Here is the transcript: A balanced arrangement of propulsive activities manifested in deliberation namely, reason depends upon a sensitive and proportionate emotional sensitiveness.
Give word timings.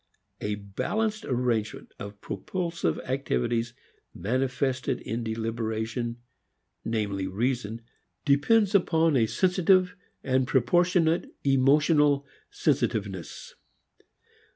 A 0.39 0.55
balanced 0.55 1.25
arrangement 1.25 1.93
of 1.99 2.19
propulsive 2.21 2.97
activities 3.01 3.75
manifested 4.15 4.99
in 5.01 5.23
deliberation 5.23 6.17
namely, 6.83 7.27
reason 7.27 7.81
depends 8.25 8.73
upon 8.73 9.15
a 9.15 9.27
sensitive 9.27 9.95
and 10.23 10.47
proportionate 10.47 11.29
emotional 11.45 12.25
sensitiveness. 12.49 13.53